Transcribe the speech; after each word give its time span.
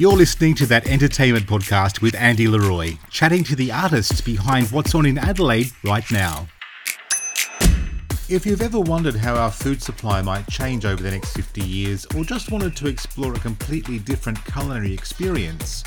You're 0.00 0.16
listening 0.16 0.54
to 0.54 0.64
that 0.64 0.86
entertainment 0.86 1.44
podcast 1.44 2.00
with 2.00 2.14
Andy 2.14 2.48
Leroy, 2.48 2.96
chatting 3.10 3.44
to 3.44 3.54
the 3.54 3.70
artists 3.70 4.22
behind 4.22 4.72
what's 4.72 4.94
on 4.94 5.04
in 5.04 5.18
Adelaide 5.18 5.70
right 5.84 6.10
now. 6.10 6.48
If 8.26 8.46
you've 8.46 8.62
ever 8.62 8.80
wondered 8.80 9.14
how 9.14 9.34
our 9.34 9.50
food 9.50 9.82
supply 9.82 10.22
might 10.22 10.48
change 10.48 10.86
over 10.86 11.02
the 11.02 11.10
next 11.10 11.34
50 11.34 11.60
years, 11.60 12.06
or 12.16 12.24
just 12.24 12.50
wanted 12.50 12.74
to 12.76 12.88
explore 12.88 13.34
a 13.34 13.38
completely 13.40 13.98
different 13.98 14.42
culinary 14.46 14.94
experience, 14.94 15.84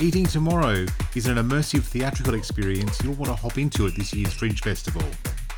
Eating 0.00 0.26
Tomorrow 0.26 0.86
is 1.14 1.28
an 1.28 1.36
immersive 1.36 1.84
theatrical 1.84 2.34
experience 2.34 3.00
you'll 3.04 3.14
want 3.14 3.30
to 3.30 3.36
hop 3.36 3.58
into 3.58 3.86
at 3.86 3.94
this 3.94 4.12
year's 4.12 4.32
Fringe 4.32 4.60
Festival. 4.60 5.04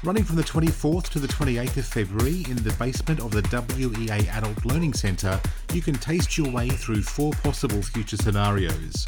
Running 0.05 0.25
from 0.25 0.37
the 0.37 0.43
24th 0.43 1.09
to 1.13 1.19
the 1.19 1.27
28th 1.27 1.79
of 1.79 1.87
February 1.87 2.45
in 2.51 2.57
the 2.57 2.75
basement 2.79 3.21
of 3.21 3.31
the 3.31 3.41
WEA 3.41 4.29
Adult 4.29 4.63
Learning 4.67 4.93
Centre, 4.93 5.41
you 5.73 5.81
can 5.81 5.95
taste 5.95 6.37
your 6.37 6.51
way 6.51 6.69
through 6.69 7.01
four 7.01 7.33
possible 7.43 7.81
future 7.81 8.19
scenarios. 8.19 9.07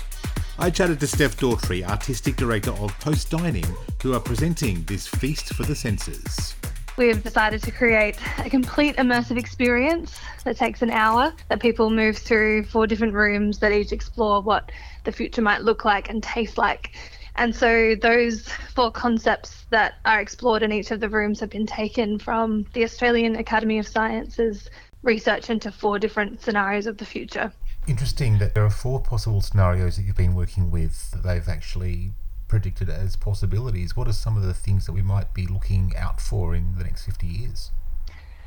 I 0.58 0.70
chatted 0.70 0.98
to 1.00 1.06
Steph 1.06 1.36
Daughtry, 1.36 1.86
Artistic 1.86 2.36
Director 2.36 2.70
of 2.70 2.98
Post 2.98 3.30
Dining, 3.30 3.66
who 4.02 4.14
are 4.14 4.20
presenting 4.20 4.84
this 4.84 5.06
feast 5.06 5.52
for 5.52 5.64
the 5.64 5.74
senses. 5.74 6.54
We've 6.96 7.22
decided 7.22 7.62
to 7.64 7.70
create 7.70 8.16
a 8.38 8.48
complete 8.48 8.96
immersive 8.96 9.36
experience 9.36 10.18
that 10.44 10.56
takes 10.56 10.80
an 10.80 10.88
hour, 10.88 11.34
that 11.50 11.60
people 11.60 11.90
move 11.90 12.16
through 12.16 12.64
four 12.64 12.86
different 12.86 13.12
rooms 13.12 13.58
that 13.58 13.70
each 13.70 13.92
explore 13.92 14.40
what 14.40 14.72
the 15.04 15.12
future 15.12 15.42
might 15.42 15.60
look 15.60 15.84
like 15.84 16.08
and 16.08 16.22
taste 16.22 16.56
like. 16.56 16.92
And 17.36 17.54
so 17.54 17.94
those 18.00 18.48
four 18.74 18.90
concepts 18.90 19.66
that 19.70 19.94
are 20.04 20.20
explored 20.20 20.62
in 20.62 20.72
each 20.72 20.90
of 20.90 21.00
the 21.00 21.08
rooms 21.08 21.40
have 21.40 21.50
been 21.50 21.66
taken 21.66 22.18
from 22.18 22.66
the 22.72 22.82
Australian 22.82 23.36
Academy 23.36 23.78
of 23.78 23.86
Sciences 23.86 24.70
research 25.02 25.50
into 25.50 25.70
four 25.70 25.98
different 25.98 26.40
scenarios 26.42 26.86
of 26.86 26.96
the 26.96 27.04
future. 27.04 27.52
Interesting 27.86 28.38
that 28.38 28.54
there 28.54 28.64
are 28.64 28.70
four 28.70 29.00
possible 29.00 29.40
scenarios 29.40 29.96
that 29.96 30.02
you've 30.02 30.16
been 30.16 30.34
working 30.34 30.70
with 30.70 31.10
that 31.12 31.22
they've 31.22 31.48
actually 31.48 32.12
predicted 32.48 32.88
as 32.88 33.16
possibilities. 33.16 33.96
What 33.96 34.08
are 34.08 34.12
some 34.12 34.36
of 34.36 34.42
the 34.42 34.54
things 34.54 34.86
that 34.86 34.92
we 34.92 35.02
might 35.02 35.34
be 35.34 35.46
looking 35.46 35.94
out 35.96 36.20
for 36.20 36.54
in 36.54 36.76
the 36.78 36.84
next 36.84 37.04
50 37.04 37.26
years? 37.26 37.70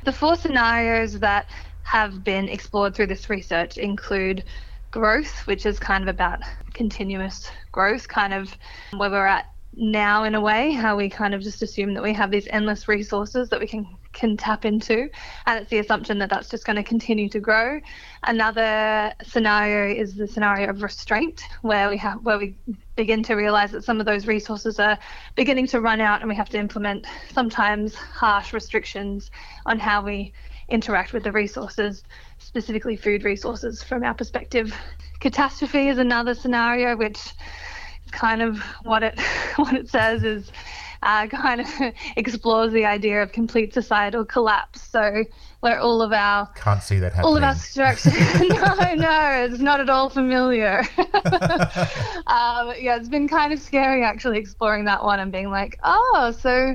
The 0.04 0.12
four 0.12 0.34
scenarios 0.36 1.18
that 1.20 1.48
have 1.84 2.24
been 2.24 2.48
explored 2.48 2.94
through 2.94 3.08
this 3.08 3.30
research 3.30 3.78
include 3.78 4.44
growth, 4.90 5.46
which 5.46 5.66
is 5.66 5.78
kind 5.78 6.02
of 6.02 6.08
about 6.08 6.40
continuous 6.74 7.50
growth, 7.72 8.08
kind 8.08 8.34
of 8.34 8.56
where 8.96 9.10
we're 9.10 9.26
at 9.26 9.46
now 9.74 10.24
in 10.24 10.34
a 10.34 10.40
way, 10.40 10.72
how 10.72 10.96
we 10.96 11.08
kind 11.08 11.34
of 11.34 11.40
just 11.42 11.62
assume 11.62 11.94
that 11.94 12.02
we 12.02 12.12
have 12.12 12.30
these 12.30 12.48
endless 12.50 12.88
resources 12.88 13.48
that 13.48 13.60
we 13.60 13.66
can 13.66 13.86
can 14.12 14.36
tap 14.36 14.64
into, 14.64 15.08
and 15.46 15.60
it's 15.60 15.70
the 15.70 15.78
assumption 15.78 16.18
that 16.18 16.30
that's 16.30 16.48
just 16.48 16.64
going 16.64 16.76
to 16.76 16.82
continue 16.82 17.28
to 17.28 17.40
grow. 17.40 17.80
Another 18.24 19.12
scenario 19.22 19.94
is 19.94 20.14
the 20.14 20.26
scenario 20.26 20.70
of 20.70 20.82
restraint, 20.82 21.42
where 21.62 21.88
we 21.88 21.96
have 21.96 22.18
where 22.22 22.38
we 22.38 22.56
begin 22.96 23.22
to 23.22 23.34
realize 23.34 23.70
that 23.72 23.84
some 23.84 24.00
of 24.00 24.06
those 24.06 24.26
resources 24.26 24.78
are 24.78 24.98
beginning 25.36 25.66
to 25.68 25.80
run 25.80 26.00
out, 26.00 26.20
and 26.20 26.28
we 26.28 26.36
have 26.36 26.48
to 26.50 26.58
implement 26.58 27.06
sometimes 27.32 27.94
harsh 27.94 28.52
restrictions 28.52 29.30
on 29.66 29.78
how 29.78 30.02
we 30.02 30.32
interact 30.68 31.12
with 31.12 31.24
the 31.24 31.32
resources, 31.32 32.04
specifically 32.38 32.96
food 32.96 33.24
resources 33.24 33.82
from 33.82 34.04
our 34.04 34.14
perspective. 34.14 34.74
Catastrophe 35.20 35.88
is 35.88 35.98
another 35.98 36.34
scenario 36.34 36.96
which 36.96 37.18
is 38.04 38.10
kind 38.10 38.42
of 38.42 38.60
what 38.82 39.02
it 39.02 39.18
what 39.56 39.74
it 39.74 39.88
says 39.88 40.24
is 40.24 40.50
uh, 41.02 41.26
kind 41.28 41.60
of 41.60 41.68
explores 42.16 42.72
the 42.72 42.84
idea 42.84 43.22
of 43.22 43.32
complete 43.32 43.74
societal 43.74 44.24
collapse. 44.24 44.82
So 44.82 45.24
where 45.60 45.78
all 45.78 46.02
of 46.02 46.12
our 46.12 46.46
can't 46.54 46.82
see 46.82 46.98
that 46.98 47.12
happening. 47.12 47.26
All 47.26 47.36
of 47.36 47.42
our 47.42 47.54
structure. 47.54 48.10
no, 48.40 48.94
no, 48.94 49.46
it's 49.46 49.60
not 49.60 49.80
at 49.80 49.90
all 49.90 50.08
familiar. 50.08 50.80
um, 50.98 52.72
yeah, 52.78 52.96
it's 52.96 53.08
been 53.08 53.28
kind 53.28 53.52
of 53.52 53.60
scary 53.60 54.04
actually 54.04 54.38
exploring 54.38 54.86
that 54.86 55.04
one 55.04 55.20
and 55.20 55.30
being 55.30 55.50
like, 55.50 55.78
oh, 55.84 56.34
so 56.38 56.74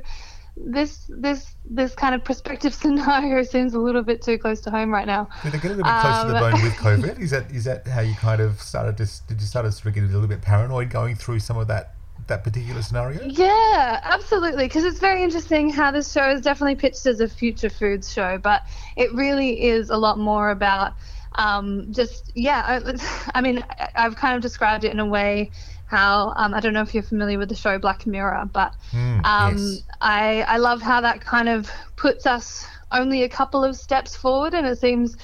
this 0.58 1.06
this 1.09 1.56
this 1.66 1.96
kind 1.96 2.16
of 2.16 2.24
prospective 2.24 2.74
scenario 2.74 3.44
seems 3.44 3.74
a 3.74 3.80
little 3.80 4.03
bit 4.03 4.22
too 4.22 4.38
close 4.38 4.62
to 4.62 4.72
home 4.72 4.91
right 4.91 5.08
now. 5.08 5.28
Did 5.44 5.53
they 5.53 5.58
get 5.58 5.72
a 5.72 5.75
little 5.75 5.84
bit 5.84 6.02
close 6.02 6.16
um, 6.16 6.28
to 6.28 6.34
the 6.34 6.44
um, 6.44 6.52
bone 6.52 6.64
with 6.64 6.74
COVID? 6.74 7.19
Is 7.19 7.31
that 7.31 7.52
is 7.52 7.64
that 7.66 7.88
how 7.88 8.02
you 8.02 8.14
kind 8.16 8.40
of 8.40 8.62
started 8.62 8.97
to 8.97 9.28
did 9.28 9.41
you 9.41 9.47
start 9.47 9.66
to 9.66 9.72
sort 9.72 9.88
of 9.88 9.94
get 9.96 10.03
a 10.03 10.08
little 10.08 10.28
bit 10.28 10.41
paranoid 10.41 10.90
going 10.90 11.16
through 11.16 11.40
some 11.40 11.58
of 11.58 11.68
that 11.68 11.96
that 12.28 12.44
particular 12.44 12.81
scenario? 12.81 13.24
Yeah, 13.25 14.00
absolutely. 14.03 14.66
Because 14.66 14.84
it's 14.84 15.00
very 15.00 15.24
interesting 15.24 15.69
how 15.69 15.91
this 15.91 16.12
show 16.12 16.30
is 16.30 16.41
definitely 16.41 16.75
pitched 16.75 17.06
as 17.06 17.19
a 17.19 17.28
future 17.28 17.69
foods 17.69 18.12
show, 18.12 18.38
but 18.38 18.63
it 18.96 19.13
really 19.13 19.63
is 19.63 19.90
a 19.90 19.97
lot 19.97 20.18
more 20.18 20.50
about 20.50 20.94
um, 21.35 21.88
just 21.91 22.31
yeah. 22.35 22.81
I, 22.84 23.30
I 23.35 23.41
mean, 23.41 23.64
I've 23.96 24.16
kind 24.16 24.35
of 24.35 24.41
described 24.41 24.84
it 24.84 24.91
in 24.91 25.00
a 25.00 25.06
way 25.06 25.52
how 25.88 26.34
um, 26.35 26.53
I 26.53 26.59
don't 26.59 26.74
know 26.74 26.81
if 26.81 26.94
you're 26.94 27.03
familiar 27.03 27.38
with 27.38 27.50
the 27.50 27.56
show 27.56 27.78
Black 27.78 28.08
Mirror, 28.08 28.50
but 28.52 28.74
mm, 28.91 29.24
um, 29.24 29.58
yes. 29.58 29.84
I 30.02 30.41
I 30.44 30.58
love 30.58 30.81
how 30.81 31.02
that 31.02 31.22
kind 31.22 31.50
of 31.50 31.69
puts 31.96 32.25
us 32.25 32.66
only 32.91 33.24
a 33.24 33.30
couple 33.30 33.64
of 33.64 33.75
steps 33.75 34.16
forward, 34.16 34.53
and 34.53 34.66
it 34.66 34.80
seems 34.80 35.18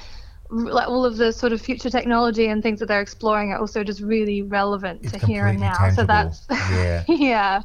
like 0.51 0.87
all 0.87 1.05
of 1.05 1.17
the 1.17 1.31
sort 1.31 1.53
of 1.53 1.61
future 1.61 1.89
technology 1.89 2.47
and 2.47 2.61
things 2.61 2.79
that 2.79 2.87
they're 2.87 3.01
exploring 3.01 3.51
are 3.51 3.59
also 3.59 3.83
just 3.83 4.01
really 4.01 4.41
relevant 4.41 4.99
it's 5.03 5.13
to 5.13 5.25
here 5.25 5.47
and 5.47 5.59
now. 5.59 5.73
Tangible. 5.73 6.01
So 6.01 6.05
that's 6.05 6.45
yeah. 6.49 7.03
yeah. 7.07 7.61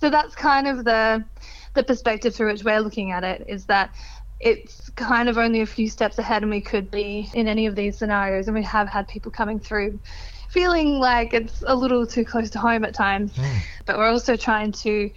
So 0.00 0.10
that's 0.10 0.34
kind 0.34 0.66
of 0.66 0.84
the 0.84 1.24
the 1.74 1.82
perspective 1.82 2.34
through 2.34 2.52
which 2.52 2.64
we're 2.64 2.80
looking 2.80 3.12
at 3.12 3.24
it 3.24 3.44
is 3.48 3.66
that 3.66 3.94
it's 4.40 4.90
kind 4.90 5.28
of 5.28 5.38
only 5.38 5.60
a 5.60 5.66
few 5.66 5.88
steps 5.88 6.18
ahead 6.18 6.42
and 6.42 6.50
we 6.50 6.60
could 6.60 6.90
be 6.90 7.30
in 7.34 7.48
any 7.48 7.66
of 7.66 7.74
these 7.74 7.96
scenarios 7.96 8.46
and 8.46 8.54
we 8.54 8.62
have 8.62 8.88
had 8.88 9.08
people 9.08 9.30
coming 9.30 9.58
through 9.58 9.98
feeling 10.50 11.00
like 11.00 11.34
it's 11.34 11.64
a 11.66 11.74
little 11.74 12.06
too 12.06 12.24
close 12.24 12.50
to 12.50 12.58
home 12.58 12.84
at 12.84 12.94
times. 12.94 13.32
Mm. 13.32 13.58
But 13.86 13.98
we're 13.98 14.08
also 14.08 14.36
trying 14.36 14.72
to 14.72 15.10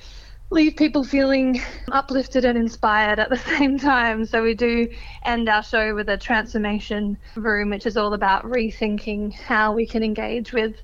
leave 0.49 0.75
people 0.75 1.03
feeling 1.03 1.61
uplifted 1.91 2.45
and 2.45 2.57
inspired 2.57 3.19
at 3.19 3.29
the 3.29 3.37
same 3.57 3.77
time. 3.77 4.25
So 4.25 4.43
we 4.43 4.53
do 4.53 4.89
end 5.25 5.49
our 5.49 5.63
show 5.63 5.93
with 5.95 6.09
a 6.09 6.17
transformation 6.17 7.17
room, 7.35 7.69
which 7.69 7.85
is 7.85 7.97
all 7.97 8.13
about 8.13 8.43
rethinking 8.43 9.33
how 9.33 9.73
we 9.73 9.85
can 9.85 10.03
engage 10.03 10.53
with 10.53 10.75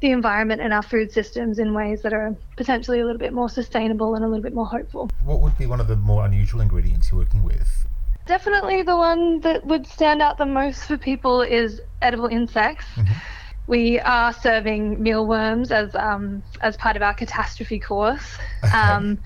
the 0.00 0.12
environment 0.12 0.60
and 0.60 0.72
our 0.72 0.82
food 0.82 1.10
systems 1.10 1.58
in 1.58 1.74
ways 1.74 2.02
that 2.02 2.12
are 2.12 2.36
potentially 2.56 3.00
a 3.00 3.04
little 3.04 3.18
bit 3.18 3.32
more 3.32 3.48
sustainable 3.48 4.14
and 4.14 4.24
a 4.24 4.28
little 4.28 4.42
bit 4.42 4.54
more 4.54 4.66
hopeful. 4.66 5.10
What 5.24 5.40
would 5.40 5.58
be 5.58 5.66
one 5.66 5.80
of 5.80 5.88
the 5.88 5.96
more 5.96 6.24
unusual 6.24 6.60
ingredients 6.60 7.10
you're 7.10 7.18
working 7.18 7.42
with? 7.42 7.86
Definitely 8.26 8.82
the 8.82 8.96
one 8.96 9.40
that 9.40 9.66
would 9.66 9.86
stand 9.86 10.22
out 10.22 10.38
the 10.38 10.46
most 10.46 10.84
for 10.84 10.96
people 10.96 11.42
is 11.42 11.80
edible 12.00 12.26
insects. 12.26 12.86
Mm-hmm 12.94 13.37
we 13.68 14.00
are 14.00 14.32
serving 14.32 15.00
mealworms 15.00 15.70
as 15.70 15.94
um, 15.94 16.42
as 16.62 16.76
part 16.76 16.96
of 16.96 17.02
our 17.02 17.14
catastrophe 17.14 17.78
course, 17.78 18.38
um, 18.74 19.18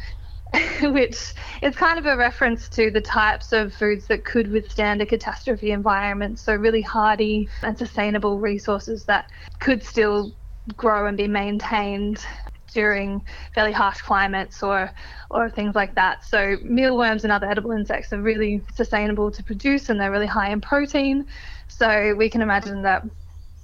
which 0.82 1.32
is 1.62 1.76
kind 1.76 1.98
of 1.98 2.06
a 2.06 2.16
reference 2.16 2.68
to 2.70 2.90
the 2.90 3.00
types 3.00 3.52
of 3.52 3.72
foods 3.72 4.08
that 4.08 4.24
could 4.24 4.50
withstand 4.50 5.00
a 5.00 5.06
catastrophe 5.06 5.70
environment. 5.70 6.40
So 6.40 6.54
really 6.56 6.82
hardy 6.82 7.48
and 7.62 7.78
sustainable 7.78 8.40
resources 8.40 9.04
that 9.04 9.30
could 9.60 9.82
still 9.82 10.32
grow 10.76 11.06
and 11.06 11.16
be 11.16 11.28
maintained 11.28 12.24
during 12.72 13.20
fairly 13.54 13.72
harsh 13.72 14.00
climates 14.00 14.60
or 14.60 14.90
or 15.30 15.50
things 15.50 15.76
like 15.76 15.94
that. 15.94 16.24
So 16.24 16.56
mealworms 16.64 17.22
and 17.22 17.32
other 17.32 17.48
edible 17.48 17.70
insects 17.70 18.12
are 18.12 18.20
really 18.20 18.60
sustainable 18.74 19.30
to 19.30 19.44
produce 19.44 19.88
and 19.88 20.00
they're 20.00 20.10
really 20.10 20.26
high 20.26 20.50
in 20.50 20.60
protein. 20.60 21.26
So 21.68 22.14
we 22.16 22.28
can 22.28 22.42
imagine 22.42 22.82
that 22.82 23.04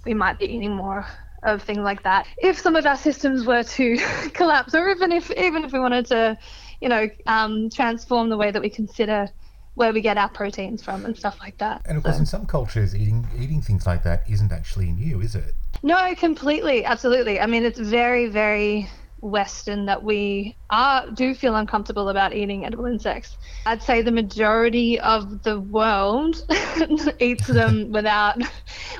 we 0.08 0.14
might 0.14 0.38
be 0.38 0.46
eating 0.46 0.74
more 0.74 1.06
of 1.42 1.62
things 1.62 1.80
like 1.80 2.02
that. 2.02 2.26
If 2.38 2.58
some 2.58 2.74
of 2.76 2.86
our 2.86 2.96
systems 2.96 3.44
were 3.44 3.62
to 3.62 3.96
collapse, 4.32 4.74
or 4.74 4.88
even 4.88 5.12
if 5.12 5.30
even 5.32 5.64
if 5.64 5.72
we 5.72 5.78
wanted 5.78 6.06
to, 6.06 6.38
you 6.80 6.88
know, 6.88 7.08
um, 7.26 7.68
transform 7.68 8.30
the 8.30 8.38
way 8.38 8.50
that 8.50 8.62
we 8.62 8.70
consider 8.70 9.28
where 9.74 9.92
we 9.92 10.00
get 10.00 10.16
our 10.16 10.30
proteins 10.30 10.82
from 10.82 11.04
and 11.04 11.16
stuff 11.16 11.38
like 11.38 11.58
that. 11.58 11.82
And 11.84 11.98
of 11.98 12.02
course, 12.02 12.16
so. 12.16 12.20
in 12.20 12.26
some 12.26 12.46
cultures, 12.46 12.96
eating 12.96 13.28
eating 13.38 13.60
things 13.60 13.86
like 13.86 14.02
that 14.04 14.24
isn't 14.28 14.50
actually 14.50 14.90
new, 14.90 15.20
is 15.20 15.34
it? 15.34 15.54
No, 15.82 16.14
completely, 16.14 16.86
absolutely. 16.86 17.38
I 17.38 17.46
mean, 17.46 17.64
it's 17.64 17.78
very, 17.78 18.26
very 18.28 18.88
Western 19.20 19.86
that 19.86 20.02
we 20.02 20.56
are 20.70 21.10
do 21.10 21.34
feel 21.34 21.56
uncomfortable 21.56 22.08
about 22.08 22.34
eating 22.34 22.64
edible 22.64 22.86
insects. 22.86 23.36
I'd 23.66 23.82
say 23.82 24.02
the 24.02 24.12
majority 24.12 25.00
of 25.00 25.42
the 25.42 25.60
world 25.60 26.36
eats 27.18 27.46
them 27.46 27.90
without 27.92 28.40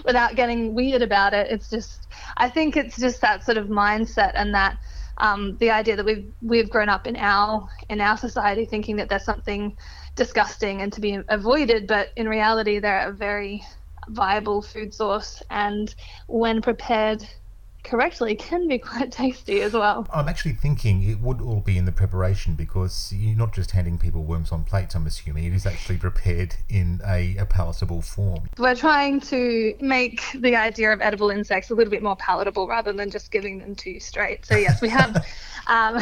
without 0.05 0.35
getting 0.35 0.75
weird 0.75 1.03
about 1.03 1.35
it. 1.35 1.51
It's 1.51 1.71
just 1.71 2.09
I 2.37 2.49
think 2.49 2.77
it's 2.77 2.99
just 2.99 3.21
that 3.21 3.45
sort 3.45 3.59
of 3.59 3.69
mindset 3.69 4.33
and 4.35 4.55
that 4.55 4.79
um, 5.19 5.57
the 5.59 5.71
idea 5.71 5.97
that 5.97 6.05
we've 6.05 6.33
we've 6.43 6.71
grown 6.71 6.89
up 6.89 7.07
in 7.07 7.17
our 7.17 7.69
in 7.89 8.01
our 8.01 8.17
society 8.17 8.65
thinking 8.65 8.97
that 8.97 9.09
there's 9.09 9.25
something 9.25 9.77
disgusting 10.15 10.83
and 10.83 10.93
to 10.93 11.01
be 11.01 11.19
avoided, 11.29 11.87
but 11.87 12.09
in 12.17 12.29
reality 12.29 12.79
they're 12.79 13.09
a 13.09 13.13
very 13.13 13.63
viable 14.09 14.63
food 14.63 14.95
source 14.95 15.43
and 15.51 15.95
when 16.27 16.63
prepared 16.63 17.25
correctly 17.85 18.35
can 18.35 18.69
be 18.69 18.79
quite 18.79 19.11
tasty 19.13 19.63
as 19.63 19.73
well. 19.73 20.07
I'm 20.13 20.29
actually 20.29 20.55
thinking 20.55 21.03
it 21.03 21.21
would 21.21 21.41
all 21.41 21.61
be 21.61 21.79
in 21.79 21.85
the 21.85 21.93
preparation 21.93 22.55
because 22.55 23.13
you're 23.15 23.37
not 23.37 23.53
just 23.53 23.71
handing 23.71 23.99
people 23.99 24.25
worms 24.25 24.53
on 24.53 24.65
plates, 24.65 24.95
I'm 24.95 25.07
assuming. 25.07 25.45
It 25.45 25.55
is 25.55 25.67
actually 25.67 25.99
prepared 25.99 26.55
in 26.69 27.01
a, 27.07 27.37
a 27.39 27.47
palatable 27.47 28.03
form. 28.03 28.49
We're 28.59 28.75
trying 28.75 29.21
to 29.21 29.75
make 29.81 30.23
the 30.35 30.57
idea 30.57 30.93
of 30.93 31.01
edible 31.01 31.31
insects 31.31 31.71
a 31.71 31.75
little 31.75 31.91
bit 31.91 32.03
more 32.03 32.17
palatable 32.17 32.69
rather 32.69 32.93
than 32.93 33.11
just 33.11 33.31
giving 33.31 33.59
them 33.59 33.75
to 33.77 33.91
you 33.91 34.01
straight. 34.01 34.45
So, 34.47 34.57
yes, 34.57 34.81
we 34.83 34.89
have. 34.89 35.17
um, 35.67 36.01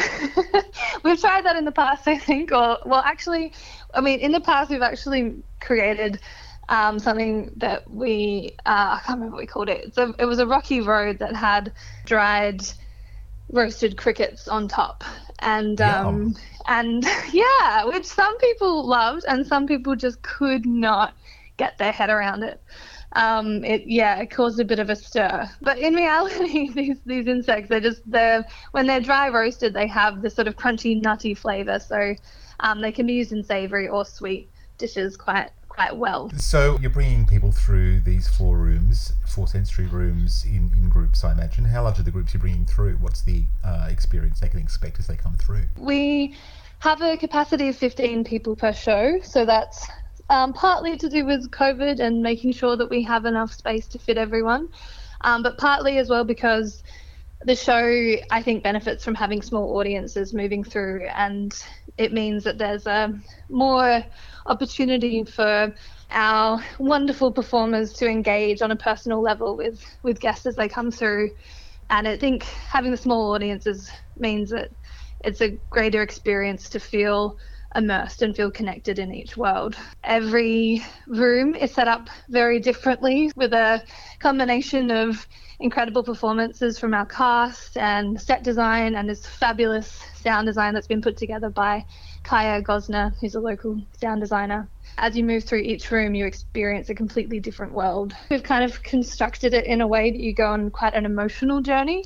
we've 1.03 1.19
tried 1.19 1.45
that 1.45 1.55
in 1.55 1.65
the 1.65 1.71
past, 1.71 2.07
I 2.07 2.17
think. 2.17 2.51
Or, 2.51 2.79
well, 2.85 3.01
actually, 3.05 3.53
I 3.93 4.01
mean, 4.01 4.19
in 4.19 4.31
the 4.31 4.41
past, 4.41 4.69
we've 4.69 4.81
actually 4.81 5.35
created 5.59 6.19
um, 6.69 6.99
something 6.99 7.51
that 7.57 7.89
we 7.89 8.55
uh, 8.65 8.97
I 8.97 9.01
can't 9.05 9.17
remember 9.17 9.35
what 9.35 9.41
we 9.41 9.47
called 9.47 9.69
it. 9.69 9.93
So 9.95 10.13
it 10.19 10.25
was 10.25 10.39
a 10.39 10.47
rocky 10.47 10.81
road 10.81 11.19
that 11.19 11.35
had 11.35 11.73
dried 12.05 12.61
roasted 13.49 13.97
crickets 13.97 14.47
on 14.47 14.67
top, 14.67 15.03
and 15.39 15.79
um, 15.81 16.35
and 16.67 17.05
yeah, 17.31 17.85
which 17.85 18.05
some 18.05 18.37
people 18.39 18.85
loved 18.85 19.25
and 19.27 19.45
some 19.45 19.67
people 19.67 19.95
just 19.95 20.21
could 20.21 20.65
not 20.65 21.13
get 21.57 21.77
their 21.77 21.91
head 21.91 22.09
around 22.09 22.43
it. 22.43 22.61
Um, 23.13 23.63
it 23.63 23.83
yeah, 23.87 24.19
it 24.19 24.29
caused 24.29 24.59
a 24.59 24.65
bit 24.65 24.79
of 24.79 24.89
a 24.89 24.95
stir. 24.95 25.49
But 25.61 25.77
in 25.79 25.95
reality, 25.95 26.69
these 26.73 26.97
these 27.05 27.27
insects 27.27 27.69
they're 27.69 27.79
just 27.79 28.01
they're 28.09 28.45
when 28.71 28.87
they're 28.87 28.99
dry 28.99 29.29
roasted, 29.29 29.73
they 29.73 29.87
have 29.87 30.21
this 30.21 30.35
sort 30.35 30.47
of 30.47 30.57
crunchy, 30.57 31.01
nutty 31.01 31.33
flavor. 31.33 31.79
So 31.79 32.15
um, 32.59 32.81
they 32.81 32.91
can 32.91 33.07
be 33.07 33.13
used 33.13 33.31
in 33.31 33.43
savory 33.43 33.87
or 33.87 34.03
sweet 34.03 34.49
dishes 34.77 35.15
quite 35.17 35.49
quite 35.77 35.95
well. 35.95 36.31
So 36.37 36.79
you're 36.81 36.89
bringing 36.89 37.27
people 37.27 37.51
through 37.51 37.99
these 37.99 38.27
four 38.27 38.57
rooms, 38.57 39.13
four 39.27 39.47
sensory 39.47 39.85
rooms 39.85 40.43
in, 40.43 40.71
in 40.75 40.89
groups, 40.89 41.23
I 41.23 41.31
imagine. 41.33 41.65
How 41.65 41.83
large 41.83 41.99
are 41.99 42.03
the 42.03 42.09
groups 42.09 42.33
you're 42.33 42.41
bringing 42.41 42.65
through? 42.65 42.95
What's 42.95 43.21
the 43.21 43.43
uh, 43.63 43.87
experience 43.87 44.39
they 44.39 44.49
can 44.49 44.59
expect 44.59 44.99
as 44.99 45.05
they 45.05 45.15
come 45.15 45.35
through? 45.35 45.61
We 45.77 46.35
have 46.79 47.03
a 47.03 47.15
capacity 47.15 47.69
of 47.69 47.75
15 47.75 48.23
people 48.23 48.55
per 48.55 48.73
show, 48.73 49.19
so 49.21 49.45
that's 49.45 49.87
um, 50.31 50.51
partly 50.51 50.97
to 50.97 51.09
do 51.09 51.25
with 51.25 51.51
COVID 51.51 51.99
and 51.99 52.23
making 52.23 52.53
sure 52.53 52.75
that 52.75 52.89
we 52.89 53.03
have 53.03 53.25
enough 53.25 53.53
space 53.53 53.87
to 53.89 53.99
fit 53.99 54.17
everyone, 54.17 54.69
um, 55.21 55.43
but 55.43 55.59
partly 55.59 55.99
as 55.99 56.09
well 56.09 56.23
because 56.23 56.81
the 57.43 57.55
show 57.55 58.15
I 58.31 58.41
think 58.41 58.63
benefits 58.63 59.03
from 59.03 59.15
having 59.15 59.41
small 59.41 59.77
audiences 59.77 60.33
moving 60.33 60.63
through, 60.63 61.07
and 61.07 61.53
it 61.97 62.11
means 62.13 62.43
that 62.43 62.57
there's 62.57 62.87
a 62.87 63.13
more 63.49 64.03
opportunity 64.45 65.23
for 65.23 65.73
our 66.09 66.63
wonderful 66.79 67.31
performers 67.31 67.93
to 67.93 68.07
engage 68.07 68.61
on 68.61 68.71
a 68.71 68.75
personal 68.75 69.21
level 69.21 69.55
with 69.55 69.83
with 70.03 70.19
guests 70.19 70.45
as 70.45 70.55
they 70.55 70.67
come 70.67 70.91
through. 70.91 71.31
And 71.89 72.07
I 72.07 72.17
think 72.17 72.43
having 72.43 72.91
the 72.91 72.97
small 72.97 73.33
audiences 73.33 73.89
means 74.17 74.49
that 74.49 74.69
it's 75.23 75.41
a 75.41 75.57
greater 75.69 76.01
experience 76.01 76.69
to 76.69 76.79
feel 76.79 77.37
immersed 77.75 78.21
and 78.21 78.35
feel 78.35 78.51
connected 78.51 78.97
in 78.99 79.13
each 79.13 79.37
world. 79.37 79.75
Every 80.03 80.83
room 81.07 81.55
is 81.55 81.73
set 81.73 81.87
up 81.87 82.09
very 82.29 82.59
differently 82.59 83.31
with 83.35 83.53
a 83.53 83.83
combination 84.19 84.89
of 84.91 85.27
incredible 85.59 86.03
performances 86.03 86.77
from 86.77 86.93
our 86.93 87.05
cast 87.05 87.77
and 87.77 88.19
set 88.21 88.43
design 88.43 88.95
and 88.95 89.09
this 89.09 89.25
fabulous 89.25 90.03
sound 90.15 90.45
design 90.45 90.73
that's 90.73 90.87
been 90.87 91.01
put 91.01 91.17
together 91.17 91.49
by 91.49 91.83
Kaya 92.23 92.61
Gosner, 92.61 93.13
who's 93.19 93.35
a 93.35 93.39
local 93.39 93.81
sound 93.99 94.21
designer. 94.21 94.69
As 94.97 95.15
you 95.15 95.23
move 95.23 95.43
through 95.43 95.61
each 95.61 95.89
room, 95.91 96.13
you 96.13 96.25
experience 96.25 96.89
a 96.89 96.95
completely 96.95 97.39
different 97.39 97.73
world. 97.73 98.13
We've 98.29 98.43
kind 98.43 98.63
of 98.63 98.83
constructed 98.83 99.53
it 99.53 99.65
in 99.65 99.81
a 99.81 99.87
way 99.87 100.11
that 100.11 100.19
you 100.19 100.33
go 100.33 100.51
on 100.51 100.69
quite 100.69 100.93
an 100.93 101.05
emotional 101.05 101.61
journey, 101.61 102.03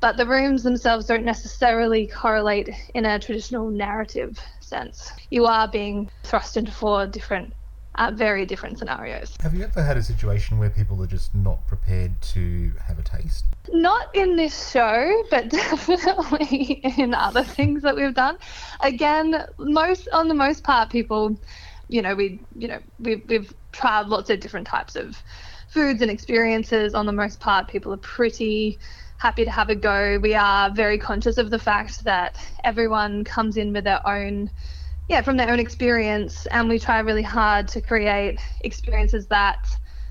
but 0.00 0.16
the 0.16 0.26
rooms 0.26 0.62
themselves 0.62 1.06
don't 1.06 1.24
necessarily 1.24 2.06
correlate 2.06 2.70
in 2.94 3.06
a 3.06 3.18
traditional 3.18 3.70
narrative 3.70 4.38
sense. 4.60 5.12
You 5.30 5.46
are 5.46 5.68
being 5.68 6.10
thrust 6.22 6.56
into 6.56 6.72
four 6.72 7.06
different 7.06 7.54
uh, 7.96 8.10
very 8.14 8.46
different 8.46 8.78
scenarios. 8.78 9.36
Have 9.40 9.54
you 9.54 9.64
ever 9.64 9.82
had 9.82 9.96
a 9.96 10.02
situation 10.02 10.58
where 10.58 10.70
people 10.70 11.02
are 11.02 11.06
just 11.06 11.34
not 11.34 11.66
prepared 11.66 12.20
to 12.22 12.72
have 12.86 12.98
a 12.98 13.02
taste? 13.02 13.44
Not 13.72 14.14
in 14.14 14.36
this 14.36 14.70
show, 14.70 15.24
but 15.30 15.48
definitely 15.50 16.80
in 16.96 17.14
other 17.14 17.42
things 17.42 17.82
that 17.82 17.96
we've 17.96 18.14
done. 18.14 18.38
Again, 18.80 19.44
most 19.58 20.08
on 20.12 20.28
the 20.28 20.34
most 20.34 20.64
part, 20.64 20.90
people, 20.90 21.38
you 21.88 22.02
know, 22.02 22.14
we, 22.14 22.40
you 22.56 22.68
know, 22.68 22.78
we've 22.98 23.22
we've 23.28 23.54
tried 23.72 24.06
lots 24.06 24.30
of 24.30 24.40
different 24.40 24.66
types 24.66 24.96
of 24.96 25.22
foods 25.68 26.02
and 26.02 26.10
experiences. 26.10 26.94
On 26.94 27.06
the 27.06 27.12
most 27.12 27.40
part, 27.40 27.68
people 27.68 27.92
are 27.92 27.98
pretty 27.98 28.78
happy 29.18 29.44
to 29.44 29.50
have 29.50 29.68
a 29.68 29.74
go. 29.74 30.18
We 30.18 30.34
are 30.34 30.70
very 30.70 30.96
conscious 30.96 31.36
of 31.36 31.50
the 31.50 31.58
fact 31.58 32.04
that 32.04 32.36
everyone 32.64 33.24
comes 33.24 33.56
in 33.56 33.72
with 33.72 33.84
their 33.84 34.06
own 34.08 34.50
yeah, 35.10 35.22
from 35.22 35.36
their 35.36 35.50
own 35.50 35.58
experience. 35.58 36.46
And 36.46 36.68
we 36.68 36.78
try 36.78 37.00
really 37.00 37.24
hard 37.24 37.66
to 37.68 37.80
create 37.80 38.38
experiences 38.60 39.26
that 39.26 39.68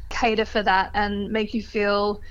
cater 0.10 0.44
for 0.44 0.62
that 0.62 0.92
and 0.94 1.32
make 1.32 1.54
you 1.54 1.64
feel 1.64 2.22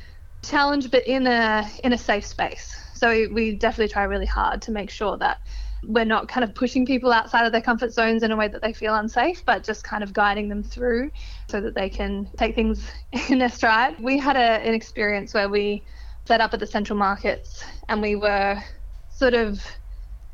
challenged, 0.42 0.90
but 0.90 1.06
in 1.06 1.26
a 1.26 1.66
in 1.82 1.94
a 1.94 1.98
safe 1.98 2.26
space. 2.26 2.76
So 2.92 3.26
we 3.32 3.54
definitely 3.54 3.90
try 3.90 4.04
really 4.04 4.26
hard 4.26 4.60
to 4.62 4.70
make 4.70 4.90
sure 4.90 5.16
that 5.16 5.38
we're 5.82 6.04
not 6.04 6.28
kind 6.28 6.44
of 6.44 6.54
pushing 6.54 6.84
people 6.84 7.10
outside 7.10 7.46
of 7.46 7.52
their 7.52 7.62
comfort 7.62 7.90
zones 7.90 8.22
in 8.22 8.32
a 8.32 8.36
way 8.36 8.48
that 8.48 8.60
they 8.60 8.74
feel 8.74 8.94
unsafe, 8.96 9.42
but 9.46 9.64
just 9.64 9.82
kind 9.82 10.02
of 10.02 10.12
guiding 10.12 10.50
them 10.50 10.62
through 10.62 11.10
so 11.48 11.62
that 11.62 11.74
they 11.74 11.88
can 11.88 12.28
take 12.36 12.54
things 12.54 12.86
in 13.30 13.38
their 13.38 13.48
stride. 13.48 13.98
We 13.98 14.18
had 14.18 14.36
a, 14.36 14.60
an 14.68 14.74
experience 14.74 15.32
where 15.32 15.48
we 15.48 15.86
set 16.26 16.42
up 16.42 16.52
at 16.52 16.60
the 16.60 16.66
central 16.66 16.98
markets 16.98 17.64
and 17.88 18.02
we 18.02 18.14
were 18.14 18.62
sort 19.08 19.32
of 19.32 19.64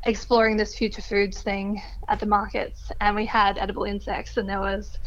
exploring 0.05 0.57
this 0.57 0.75
future 0.75 1.01
foods 1.01 1.41
thing 1.41 1.81
at 2.07 2.19
the 2.19 2.25
markets, 2.25 2.91
and 3.01 3.15
we 3.15 3.25
had 3.25 3.57
edible 3.57 3.83
insects, 3.83 4.37
and 4.37 4.47
there 4.47 4.59
was, 4.59 4.97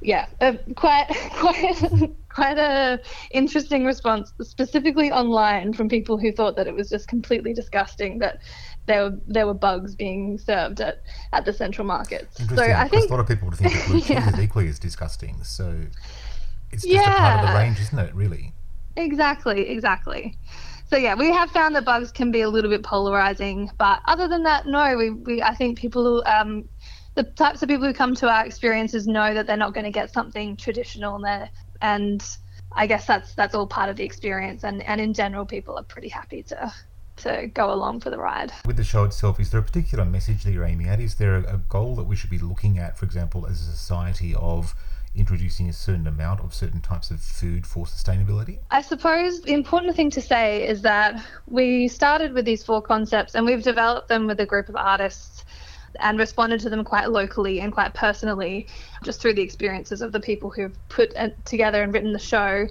yeah, 0.00 0.26
a, 0.40 0.58
quite 0.74 1.06
quite 1.34 2.12
quite 2.28 2.58
a 2.58 3.00
interesting 3.30 3.84
response, 3.84 4.32
specifically 4.42 5.10
online 5.10 5.72
from 5.72 5.88
people 5.88 6.18
who 6.18 6.32
thought 6.32 6.56
that 6.56 6.66
it 6.66 6.74
was 6.74 6.90
just 6.90 7.08
completely 7.08 7.54
disgusting 7.54 8.18
that 8.18 8.40
there 8.86 9.04
were 9.04 9.18
there 9.26 9.46
were 9.46 9.54
bugs 9.54 9.94
being 9.94 10.38
served 10.38 10.80
at, 10.80 11.02
at 11.32 11.44
the 11.44 11.52
central 11.52 11.86
markets. 11.86 12.36
So 12.54 12.62
I 12.62 12.88
think 12.88 13.08
a 13.08 13.12
lot 13.12 13.20
of 13.20 13.28
people 13.28 13.48
would 13.48 13.56
think 13.56 13.72
that 13.72 13.86
blue 13.86 13.98
yeah. 14.06 14.28
is 14.28 14.40
equally 14.40 14.68
as 14.68 14.78
disgusting. 14.78 15.42
So 15.44 15.80
it's 16.72 16.82
just 16.82 16.94
yeah. 16.94 17.14
a 17.14 17.18
part 17.18 17.44
of 17.44 17.50
the 17.50 17.58
range, 17.58 17.80
isn't 17.80 17.98
it? 17.98 18.14
Really. 18.14 18.52
Exactly. 18.96 19.68
Exactly 19.68 20.36
so 20.88 20.96
yeah, 20.96 21.14
we 21.14 21.32
have 21.32 21.50
found 21.50 21.74
that 21.76 21.84
bugs 21.84 22.12
can 22.12 22.30
be 22.30 22.42
a 22.42 22.48
little 22.48 22.70
bit 22.70 22.82
polarizing, 22.82 23.70
but 23.78 24.00
other 24.06 24.28
than 24.28 24.44
that, 24.44 24.66
no, 24.66 24.96
we, 24.96 25.10
we 25.10 25.42
I 25.42 25.54
think 25.54 25.78
people 25.78 26.22
um, 26.26 26.68
the 27.16 27.24
types 27.24 27.62
of 27.62 27.68
people 27.68 27.86
who 27.86 27.94
come 27.94 28.14
to 28.14 28.28
our 28.28 28.46
experiences 28.46 29.06
know 29.06 29.34
that 29.34 29.46
they're 29.46 29.56
not 29.56 29.74
going 29.74 29.84
to 29.84 29.90
get 29.90 30.12
something 30.12 30.56
traditional 30.56 31.18
there 31.18 31.50
and 31.82 32.24
I 32.72 32.86
guess 32.86 33.06
that's 33.06 33.34
that's 33.34 33.54
all 33.54 33.66
part 33.66 33.88
of 33.88 33.96
the 33.96 34.04
experience 34.04 34.64
and, 34.64 34.82
and 34.82 35.00
in 35.00 35.14
general 35.14 35.46
people 35.46 35.76
are 35.76 35.82
pretty 35.82 36.08
happy 36.08 36.42
to 36.44 36.72
to 37.16 37.46
go 37.54 37.72
along 37.72 38.00
for 38.00 38.10
the 38.10 38.18
ride. 38.18 38.52
With 38.66 38.76
the 38.76 38.84
show 38.84 39.04
itself, 39.04 39.40
is 39.40 39.50
there 39.50 39.60
a 39.60 39.62
particular 39.62 40.04
message 40.04 40.44
that 40.44 40.52
you're 40.52 40.66
aiming 40.66 40.86
at? 40.88 41.00
Is 41.00 41.14
there 41.14 41.36
a, 41.36 41.54
a 41.54 41.56
goal 41.56 41.96
that 41.96 42.04
we 42.04 42.14
should 42.14 42.28
be 42.28 42.38
looking 42.38 42.78
at, 42.78 42.98
for 42.98 43.06
example, 43.06 43.46
as 43.46 43.62
a 43.62 43.70
society 43.70 44.34
of 44.34 44.74
introducing 45.16 45.68
a 45.68 45.72
certain 45.72 46.06
amount 46.06 46.40
of 46.40 46.54
certain 46.54 46.80
types 46.80 47.10
of 47.10 47.20
food 47.20 47.66
for 47.66 47.86
sustainability? 47.86 48.58
I 48.70 48.82
suppose 48.82 49.40
the 49.40 49.52
important 49.52 49.96
thing 49.96 50.10
to 50.10 50.20
say 50.20 50.66
is 50.66 50.82
that 50.82 51.24
we 51.46 51.88
started 51.88 52.32
with 52.32 52.44
these 52.44 52.62
four 52.62 52.82
concepts 52.82 53.34
and 53.34 53.46
we've 53.46 53.62
developed 53.62 54.08
them 54.08 54.26
with 54.26 54.40
a 54.40 54.46
group 54.46 54.68
of 54.68 54.76
artists 54.76 55.44
and 56.00 56.18
responded 56.18 56.60
to 56.60 56.70
them 56.70 56.84
quite 56.84 57.10
locally 57.10 57.60
and 57.60 57.72
quite 57.72 57.94
personally 57.94 58.66
just 59.02 59.20
through 59.20 59.34
the 59.34 59.42
experiences 59.42 60.02
of 60.02 60.12
the 60.12 60.20
people 60.20 60.50
who've 60.50 60.76
put 60.88 61.14
together 61.44 61.82
and 61.82 61.94
written 61.94 62.12
the 62.12 62.18
show. 62.18 62.68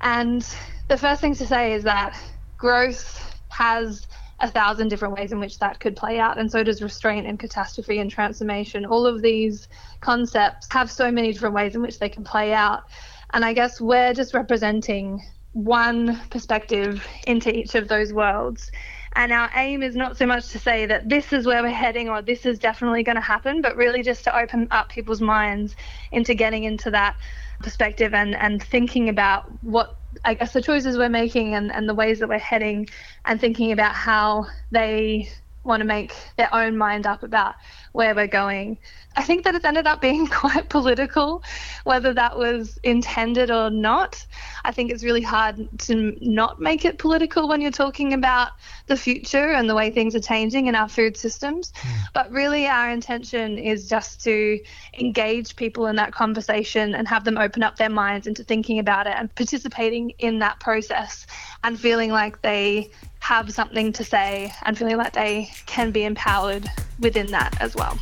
And 0.00 0.46
the 0.88 0.96
first 0.96 1.20
thing 1.20 1.34
to 1.36 1.46
say 1.46 1.72
is 1.72 1.84
that 1.84 2.18
growth 2.56 3.34
has 3.48 4.06
a 4.40 4.48
thousand 4.48 4.88
different 4.88 5.14
ways 5.14 5.32
in 5.32 5.40
which 5.40 5.58
that 5.58 5.80
could 5.80 5.96
play 5.96 6.18
out, 6.20 6.38
and 6.38 6.50
so 6.50 6.62
does 6.62 6.80
restraint 6.80 7.26
and 7.26 7.38
catastrophe 7.38 7.98
and 7.98 8.10
transformation. 8.10 8.84
All 8.84 9.04
of 9.04 9.20
these 9.20 9.68
concepts 10.00 10.68
have 10.70 10.90
so 10.90 11.10
many 11.10 11.32
different 11.32 11.54
ways 11.54 11.74
in 11.74 11.82
which 11.82 11.98
they 11.98 12.08
can 12.08 12.24
play 12.24 12.52
out. 12.52 12.84
And 13.32 13.44
I 13.44 13.52
guess 13.52 13.80
we're 13.80 14.14
just 14.14 14.34
representing 14.34 15.22
one 15.52 16.20
perspective 16.30 17.06
into 17.26 17.54
each 17.54 17.74
of 17.74 17.88
those 17.88 18.12
worlds. 18.12 18.70
And 19.14 19.32
our 19.32 19.50
aim 19.56 19.82
is 19.82 19.96
not 19.96 20.16
so 20.16 20.26
much 20.26 20.48
to 20.48 20.58
say 20.58 20.86
that 20.86 21.08
this 21.08 21.32
is 21.32 21.46
where 21.46 21.62
we're 21.62 21.70
heading 21.70 22.08
or 22.08 22.22
this 22.22 22.46
is 22.46 22.58
definitely 22.58 23.02
going 23.02 23.16
to 23.16 23.22
happen, 23.22 23.60
but 23.60 23.76
really 23.76 24.02
just 24.02 24.22
to 24.24 24.38
open 24.38 24.68
up 24.70 24.88
people's 24.88 25.20
minds 25.20 25.74
into 26.12 26.34
getting 26.34 26.64
into 26.64 26.90
that 26.92 27.16
perspective 27.60 28.14
and, 28.14 28.36
and 28.36 28.62
thinking 28.62 29.08
about 29.08 29.50
what 29.62 29.96
I 30.24 30.34
guess 30.34 30.52
the 30.52 30.62
choices 30.62 30.96
we're 30.96 31.08
making 31.08 31.54
and, 31.54 31.72
and 31.72 31.88
the 31.88 31.94
ways 31.94 32.20
that 32.20 32.28
we're 32.28 32.38
heading 32.38 32.88
and 33.24 33.40
thinking 33.40 33.72
about 33.72 33.94
how 33.94 34.46
they 34.70 35.28
want 35.68 35.80
to 35.82 35.86
make 35.86 36.12
their 36.36 36.52
own 36.52 36.76
mind 36.76 37.06
up 37.06 37.22
about 37.22 37.54
where 37.92 38.14
we're 38.14 38.26
going. 38.26 38.78
I 39.16 39.22
think 39.22 39.44
that 39.44 39.54
it's 39.54 39.64
ended 39.64 39.86
up 39.86 40.00
being 40.00 40.26
quite 40.42 40.68
political, 40.68 41.42
whether 41.84 42.12
that 42.14 42.38
was 42.38 42.78
intended 42.82 43.50
or 43.50 43.70
not. 43.70 44.24
I 44.64 44.72
think 44.72 44.90
it's 44.90 45.04
really 45.04 45.22
hard 45.22 45.68
to 45.80 46.16
not 46.20 46.60
make 46.60 46.84
it 46.84 46.98
political 46.98 47.48
when 47.48 47.60
you're 47.60 47.70
talking 47.70 48.12
about 48.12 48.52
the 48.86 48.96
future 48.96 49.52
and 49.52 49.68
the 49.68 49.74
way 49.74 49.90
things 49.90 50.14
are 50.14 50.20
changing 50.20 50.66
in 50.66 50.74
our 50.74 50.88
food 50.88 51.16
systems. 51.16 51.72
Mm. 51.72 51.90
But 52.14 52.30
really, 52.30 52.66
our 52.66 52.90
intention 52.90 53.58
is 53.58 53.88
just 53.88 54.22
to 54.24 54.60
engage 54.98 55.56
people 55.56 55.86
in 55.86 55.96
that 55.96 56.12
conversation 56.12 56.94
and 56.94 57.06
have 57.08 57.24
them 57.24 57.38
open 57.38 57.62
up 57.62 57.76
their 57.76 57.90
minds 57.90 58.26
into 58.26 58.44
thinking 58.44 58.78
about 58.78 59.06
it 59.06 59.14
and 59.16 59.34
participating 59.34 60.10
in 60.18 60.38
that 60.38 60.60
process 60.60 61.26
and 61.64 61.78
feeling 61.78 62.10
like 62.10 62.40
they 62.42 62.90
have 63.28 63.52
something 63.52 63.92
to 63.92 64.02
say 64.02 64.50
and 64.62 64.78
feeling 64.78 64.96
like 64.96 65.12
they 65.12 65.50
can 65.66 65.90
be 65.90 66.04
empowered 66.04 66.66
within 66.98 67.26
that 67.26 67.54
as 67.60 67.76
well. 67.76 67.98